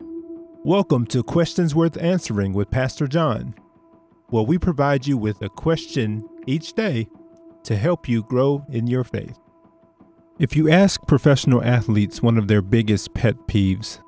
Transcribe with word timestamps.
Welcome 0.00 1.06
to 1.08 1.22
Questions 1.22 1.74
Worth 1.74 1.96
Answering 2.02 2.52
with 2.52 2.70
Pastor 2.70 3.06
John, 3.06 3.54
where 4.28 4.42
we 4.42 4.58
provide 4.58 5.06
you 5.06 5.16
with 5.16 5.40
a 5.42 5.48
question 5.48 6.26
each 6.46 6.72
day 6.72 7.06
to 7.64 7.76
help 7.76 8.08
you 8.08 8.22
grow 8.24 8.64
in 8.70 8.86
your 8.86 9.04
faith. 9.04 9.38
If 10.38 10.56
you 10.56 10.68
ask 10.68 11.06
professional 11.06 11.62
athletes 11.62 12.22
one 12.22 12.38
of 12.38 12.48
their 12.48 12.62
biggest 12.62 13.14
pet 13.14 13.36
peeves, 13.46 14.00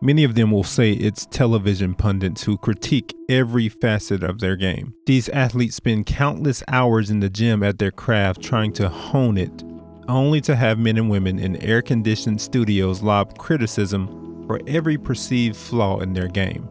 many 0.00 0.24
of 0.24 0.34
them 0.34 0.50
will 0.50 0.64
say 0.64 0.92
it's 0.92 1.26
television 1.26 1.94
pundits 1.94 2.44
who 2.44 2.56
critique 2.56 3.14
every 3.28 3.68
facet 3.68 4.22
of 4.22 4.38
their 4.38 4.56
game. 4.56 4.94
These 5.06 5.28
athletes 5.28 5.76
spend 5.76 6.06
countless 6.06 6.62
hours 6.68 7.10
in 7.10 7.20
the 7.20 7.28
gym 7.28 7.62
at 7.62 7.78
their 7.78 7.90
craft 7.90 8.40
trying 8.40 8.72
to 8.74 8.88
hone 8.88 9.36
it, 9.36 9.62
only 10.08 10.40
to 10.42 10.56
have 10.56 10.78
men 10.78 10.96
and 10.96 11.10
women 11.10 11.38
in 11.38 11.56
air 11.56 11.82
conditioned 11.82 12.40
studios 12.40 13.02
lob 13.02 13.36
criticism 13.36 14.23
for 14.46 14.60
every 14.66 14.98
perceived 14.98 15.56
flaw 15.56 16.00
in 16.00 16.12
their 16.12 16.28
game. 16.28 16.68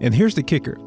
And 0.00 0.14
here's 0.14 0.34
the 0.34 0.42
kicker 0.42 0.78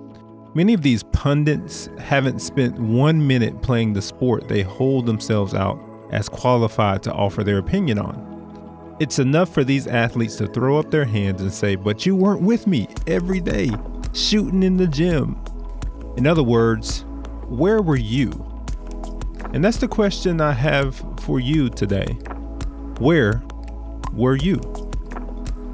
many 0.56 0.74
of 0.74 0.82
these 0.82 1.04
pundits 1.04 1.90
haven't 2.00 2.40
spent 2.40 2.78
one 2.80 3.26
minute 3.26 3.62
playing 3.62 3.94
the 3.94 4.02
sport 4.02 4.48
they 4.48 4.64
hold 4.64 5.06
themselves 5.06 5.54
out 5.54 5.80
as 6.12 6.28
qualified 6.28 7.04
to 7.04 7.14
offer 7.14 7.44
their 7.44 7.60
opinion 7.60 8.00
on. 8.00 8.98
It's 9.00 9.20
enough 9.20 9.54
for 9.54 9.64
these 9.64 9.88
athletes 9.88 10.36
to 10.38 10.48
throw 10.48 10.78
up 10.78 10.92
their 10.92 11.06
hands 11.06 11.42
and 11.42 11.54
say, 11.54 11.76
But 11.76 12.06
you 12.06 12.16
weren't 12.16 12.42
with 12.42 12.68
me 12.68 12.88
every 13.08 13.40
day, 13.40 13.72
shooting 14.14 14.64
in 14.64 14.76
the 14.78 14.88
gym. 14.88 15.42
In 16.18 16.28
other 16.28 16.44
words, 16.44 17.06
where 17.48 17.82
were 17.82 17.96
you? 17.96 18.46
And 19.54 19.64
that's 19.64 19.78
the 19.78 19.88
question 19.88 20.42
I 20.42 20.52
have 20.52 21.02
for 21.22 21.40
you 21.40 21.70
today. 21.70 22.18
Where 23.00 23.42
were 24.12 24.36
you? 24.36 24.89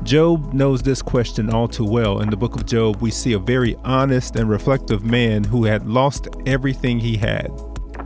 Job 0.05 0.53
knows 0.53 0.83
this 0.83 1.01
question 1.01 1.49
all 1.49 1.67
too 1.67 1.83
well. 1.83 2.21
In 2.21 2.29
the 2.29 2.37
book 2.37 2.55
of 2.55 2.67
Job, 2.67 3.01
we 3.01 3.09
see 3.09 3.33
a 3.33 3.39
very 3.39 3.75
honest 3.83 4.35
and 4.35 4.47
reflective 4.47 5.03
man 5.03 5.43
who 5.43 5.65
had 5.65 5.87
lost 5.87 6.27
everything 6.45 6.99
he 6.99 7.17
had. 7.17 7.51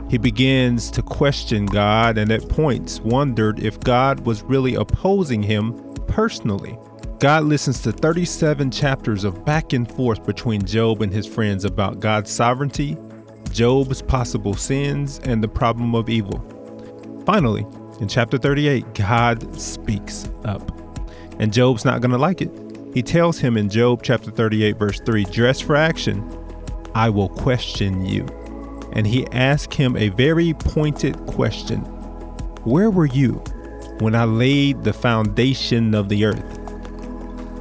He 0.08 0.16
begins 0.16 0.90
to 0.92 1.02
question 1.02 1.66
God 1.66 2.16
and 2.16 2.32
at 2.32 2.48
points 2.48 3.00
wondered 3.00 3.60
if 3.60 3.78
God 3.80 4.20
was 4.20 4.42
really 4.42 4.76
opposing 4.76 5.42
him 5.42 5.74
personally. 6.06 6.78
God 7.18 7.44
listens 7.44 7.82
to 7.82 7.92
37 7.92 8.70
chapters 8.70 9.22
of 9.22 9.44
back 9.44 9.74
and 9.74 9.86
forth 9.86 10.24
between 10.24 10.64
Job 10.64 11.02
and 11.02 11.12
his 11.12 11.26
friends 11.26 11.66
about 11.66 12.00
God's 12.00 12.30
sovereignty, 12.30 12.96
Job's 13.52 14.00
possible 14.00 14.54
sins, 14.54 15.20
and 15.24 15.44
the 15.44 15.48
problem 15.48 15.94
of 15.94 16.08
evil. 16.08 16.42
Finally, 17.26 17.66
in 18.00 18.08
chapter 18.08 18.38
38, 18.38 18.94
God 18.94 19.60
speaks 19.60 20.30
up. 20.46 20.80
And 21.40 21.52
Job's 21.52 21.84
not 21.84 22.00
going 22.00 22.12
to 22.12 22.18
like 22.18 22.40
it. 22.40 22.52
He 22.94 23.02
tells 23.02 23.40
him 23.40 23.56
in 23.56 23.68
Job 23.68 24.04
chapter 24.04 24.30
38, 24.30 24.78
verse 24.78 25.00
3 25.00 25.24
Dress 25.24 25.60
for 25.60 25.74
action, 25.74 26.22
I 26.94 27.10
will 27.10 27.28
question 27.28 28.06
you 28.06 28.26
and 28.92 29.06
he 29.06 29.26
asked 29.28 29.74
him 29.74 29.96
a 29.96 30.08
very 30.10 30.52
pointed 30.54 31.16
question 31.26 31.80
Where 32.64 32.90
were 32.90 33.06
you 33.06 33.34
when 33.98 34.14
I 34.14 34.24
laid 34.24 34.82
the 34.82 34.92
foundation 34.92 35.94
of 35.94 36.08
the 36.08 36.24
earth? 36.24 36.58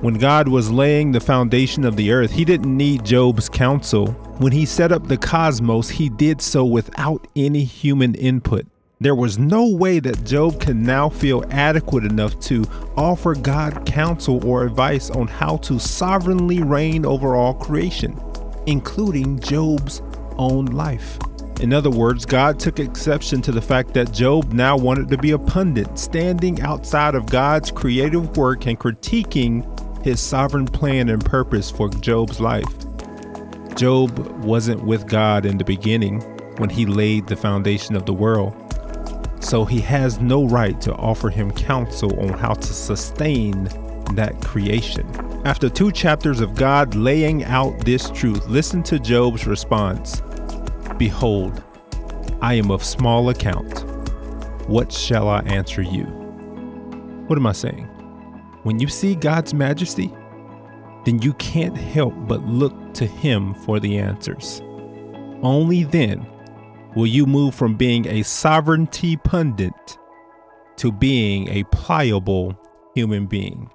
When 0.02 0.16
God 0.16 0.48
was 0.48 0.72
laying 0.72 1.12
the 1.12 1.20
foundation 1.20 1.84
of 1.84 1.98
the 1.98 2.12
earth, 2.12 2.32
he 2.32 2.46
didn't 2.46 2.76
need 2.76 3.04
Job's 3.04 3.50
counsel. 3.50 4.08
When 4.38 4.54
he 4.54 4.66
set 4.66 4.94
up 4.94 5.08
the 5.08 5.18
cosmos, 5.18 5.90
he 5.90 6.08
did 6.08 6.42
so 6.42 6.64
without 6.64 7.28
any 7.36 7.66
human 7.66 8.16
input. 8.16 8.66
There 9.02 9.16
was 9.16 9.40
no 9.40 9.66
way 9.66 10.00
that 10.02 10.26
Job 10.26 10.60
could 10.60 10.76
now 10.76 11.08
feel 11.08 11.46
adequate 11.52 12.04
enough 12.04 12.38
to 12.42 12.66
offer 12.98 13.34
God 13.34 13.86
counsel 13.86 14.46
or 14.46 14.66
advice 14.66 15.10
on 15.10 15.26
how 15.26 15.56
to 15.58 15.80
sovereignly 15.80 16.62
reign 16.62 17.06
over 17.06 17.34
all 17.34 17.54
creation, 17.54 18.20
including 18.68 19.40
Job's 19.40 20.02
own 20.36 20.66
life. 20.66 21.18
In 21.62 21.72
other 21.72 21.90
words, 21.90 22.26
God 22.26 22.60
took 22.60 22.78
exception 22.78 23.42
to 23.44 23.54
the 23.54 23.62
fact 23.62 23.94
that 23.94 24.12
Job 24.12 24.52
now 24.52 24.76
wanted 24.76 25.08
to 25.12 25.18
be 25.18 25.32
a 25.32 25.40
pundit, 25.40 25.98
standing 25.98 26.62
outside 26.62 27.16
of 27.16 27.26
God's 27.28 27.72
creative 27.72 28.36
work 28.36 28.68
and 28.68 28.78
critiquing 28.78 29.64
his 30.04 30.20
sovereign 30.20 30.66
plan 30.66 31.08
and 31.08 31.24
purpose 31.24 31.72
for 31.72 31.88
Job's 31.88 32.42
life. 32.42 32.66
Job 33.76 34.20
wasn't 34.44 34.84
with 34.84 35.08
God 35.08 35.46
in 35.46 35.58
the 35.58 35.64
beginning 35.64 36.20
when 36.58 36.70
he 36.70 36.86
laid 36.86 37.28
the 37.28 37.38
foundation 37.38 37.96
of 37.96 38.06
the 38.06 38.12
world, 38.12 38.54
so 39.40 39.66
he 39.66 39.80
has 39.82 40.20
no 40.20 40.48
right 40.48 40.80
to 40.82 40.94
offer 40.96 41.30
him 41.30 41.52
counsel 41.52 42.20
on 42.20 42.30
how 42.30 42.54
to 42.54 42.74
sustain 42.74 43.66
that 44.16 44.40
creation. 44.42 45.08
After 45.46 45.70
two 45.70 45.92
chapters 45.92 46.42
of 46.42 46.56
God 46.56 46.96
laying 46.96 47.44
out 47.46 47.86
this 47.86 48.10
truth, 48.10 48.46
listen 48.48 48.84
to 48.84 49.00
Job's 49.00 49.48
response. 49.48 50.22
Behold, 50.98 51.64
I 52.42 52.56
am 52.56 52.72
of 52.72 52.84
small 52.84 53.30
account. 53.30 53.86
What 54.68 54.92
shall 54.92 55.30
I 55.30 55.40
answer 55.42 55.82
you? 55.82 56.04
What 57.28 57.38
am 57.38 57.48
I 57.48 57.54
saying? 57.54 57.86
When 58.64 58.80
you 58.80 58.88
see 58.88 59.16
God's 59.16 59.54
majesty, 59.54 60.14
then 61.06 61.22
you 61.22 61.34
can't 61.34 61.78
help 61.78 62.14
but 62.28 62.46
look 62.46 62.94
to 62.96 63.06
Him 63.06 63.54
for 63.54 63.80
the 63.80 63.98
answers. 63.98 64.62
Only 65.42 65.86
then 65.86 66.28
will 66.96 67.08
you 67.08 67.26
move 67.26 67.56
from 67.56 67.76
being 67.76 68.08
a 68.08 68.24
sovereignty 68.24 69.16
pundit 69.18 69.98
to 70.78 70.92
being 70.92 71.48
a 71.50 71.64
pliable 71.66 72.58
human 72.96 73.26
being. 73.26 73.70